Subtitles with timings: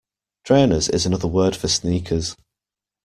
[0.45, 2.35] Trainers is another word for sneakers